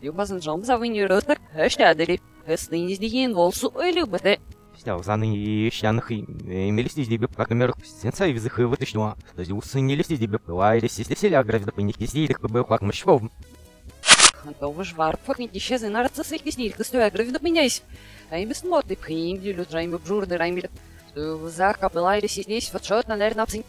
[0.00, 2.18] Stjúpasan Jomsavin rötar höstaderi.
[2.46, 4.38] Höstins digin volsu ölübete.
[4.78, 6.22] Стял за ныне щанах и
[6.70, 9.14] мелисти здесь как номер сенса и визых и вытащила.
[9.34, 13.22] То есть усыни здесь бывает, если селя гравит по них если их бы как мышвов.
[14.46, 17.82] Антова жварпак не исчезли на рацисейки сниль, стоя гравит меняйся.
[18.30, 20.70] А им бесмоты пхинди, лютрайм бжурды раймир.
[21.14, 23.64] Зака была и здесь фотшот на наверное апсин.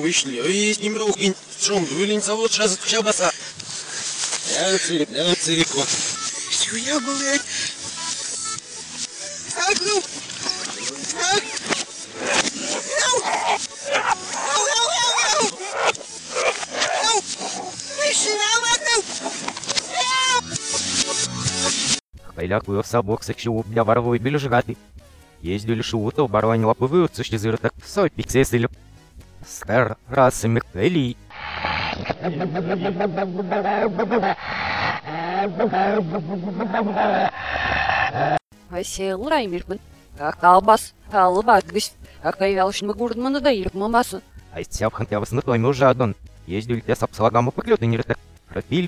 [0.00, 3.32] Вышли, ой, с ним руки, шум, вылень завод, сейчас шабаса.
[4.54, 5.86] Я цирик, я цирико.
[6.84, 7.42] я блядь.
[9.56, 10.02] А ну,
[22.42, 22.48] Ау!
[22.48, 24.76] Хайляк вы собок сексу для воровой бельжгаты.
[25.42, 28.68] Ездили шуто, барвань лапы выются, что зыр так сой пиксесили.
[29.46, 31.16] Стар расы Михаили.
[38.70, 39.64] Васил раймир.
[40.18, 41.92] Как албас, албат гысь.
[42.22, 44.20] Как появился мы гурд мана даир мамасу.
[44.52, 46.14] Айстяв хантя вас на твоем уже адон.
[46.46, 47.98] Ездили те сапсалагаму поклёты не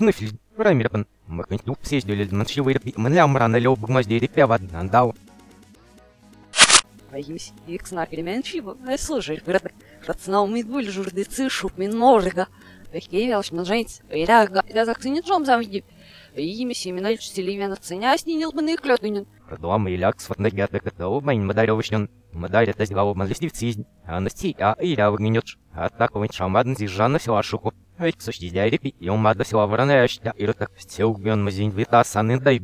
[0.00, 1.06] нефиль, раймирпан.
[1.26, 2.80] Махнтюк съездили на чивы.
[2.96, 5.14] Мля мрана лёб гмазди репя андал.
[7.10, 8.76] Поимся, их сна переменчиво.
[8.86, 9.72] Ай, слушай, выродок.
[10.06, 12.48] Рацнал мы двуль журды цишуп мин ножига.
[12.92, 14.00] Такие велш на женец.
[14.10, 15.84] Иряга, я закценит жом завиди.
[16.34, 19.26] Имя семена чтелимена ценя снинил бы на их клётынин.
[19.48, 22.10] Продуам и ляк сват на гяток это майн мадарёвочнен.
[22.32, 23.86] Мадарь это сделал малестив цизн.
[24.04, 25.58] А насти, а и ля выгнётш.
[25.72, 27.72] А так он шамадн зижана села шуху.
[28.18, 32.60] Същизяйли пион мадасилавраняща иртак стилгюн мазинвита санындай.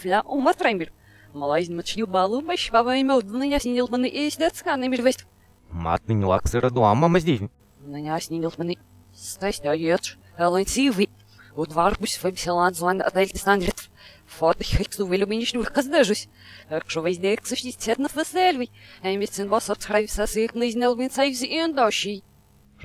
[0.00, 0.92] Фля уматраймир.
[1.34, 5.26] Малайзин мачнил балу башвава имел дныня снил баны и сидят сканы межвест.
[5.70, 7.50] Матны не лаксыра дуама маздивин.
[7.80, 8.76] Ныня снил баны.
[9.12, 10.18] Стась да ешь.
[10.38, 11.10] Алансивый.
[11.56, 13.90] Удвар пусть фэмселан злан отель стандарт.
[14.26, 16.28] Фото хексу вилюбинишну каздежусь.
[16.70, 18.70] Экшу везде эксушнистет на фэсэльвий.
[19.02, 22.22] Эмисцин босс отхравив сосых на изнелвин сайвзи и эндощий.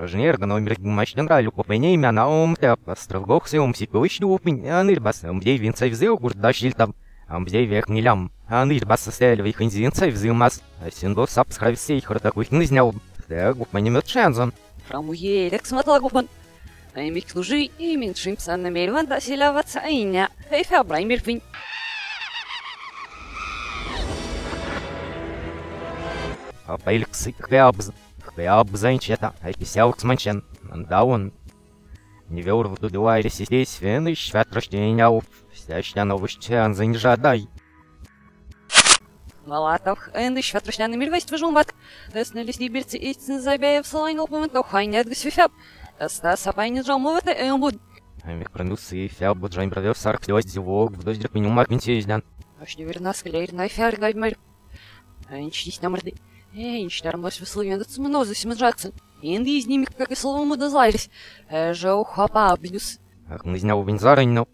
[0.02, 0.30] Ендощий.
[0.30, 5.00] Рожнер номер гмачный гралю купение имя на ум те построгох се ум сипевич упин аныр
[5.00, 6.94] бас ум дей вин сайвзе гурдашил там.
[7.28, 8.30] Ам дей век нилям.
[8.48, 10.62] Аныр бас сельвий хинзин сайвзе мас.
[10.84, 12.94] Асин бос сап схрався их ротакух не знял.
[13.28, 14.52] Так гупмани мет шанзон.
[14.88, 16.28] Фраму елек смотала гупан.
[16.94, 20.28] Емік служи і меншим сан намереван да селяваться айня.
[20.50, 21.04] Эй, фабрай
[26.62, 26.74] мирфин.
[26.74, 27.90] А пайльксы хвябз.
[28.22, 29.34] Хвябз чета.
[29.40, 30.44] А писял ксманчен.
[30.62, 31.32] Да он.
[32.28, 35.24] Не вел в дудуайре здесь вен и швят рождения уф.
[35.52, 37.48] Вся новость анзань жадай.
[39.44, 41.74] Малатов, энды шватрашняны мирвест выжумват.
[42.14, 45.52] Деснелись нибирцы истин забяев салайнал поментов хайнят гасвифяб.
[46.08, 47.74] Ста сапайни жамовата эмбуд.
[48.22, 52.22] Амик пронусы и фяб джайн провел сарк слёсть зевок в доздер пеню маквинти издян.
[52.60, 54.38] Аж не верна склеер на фяр гайдмер.
[55.28, 55.66] Энч
[56.52, 56.82] дис намрды.
[56.84, 58.92] Энч дармос высловен от смнозы симджаксен.
[59.22, 61.10] Инди из ними как и словом удозлались.
[61.48, 62.98] Эже ухапа абнюс.
[63.28, 64.44] Ах, винзара не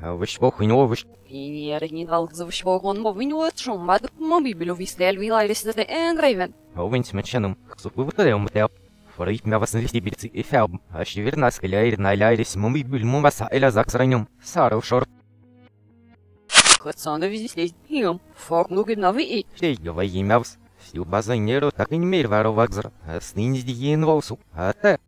[0.00, 1.06] А выш похуй не овыш.
[1.28, 3.86] Пиньер не дал за вышвог он мов виню от шум.
[3.86, 6.54] Бад моби билю вистель вилайрис да эндрейвен.
[6.74, 7.56] А винти меченом.
[7.78, 8.70] Супы выталем мтел.
[9.16, 10.72] Форит мя вас навести бирцы и фяб.
[10.90, 14.28] А щеверна скаляйр на ляйрис мумби бюль мумаса эля закс ранем.
[14.42, 15.06] Саров шор.
[16.78, 17.76] Хотсан да везде слезть.
[17.88, 18.20] Им.
[18.34, 19.46] Фок ну гибновый и.
[19.60, 20.58] Эй, говори мявс.
[20.90, 22.56] Сил база так как и не мерваров
[23.06, 24.98] а сныне диен волсу, а те.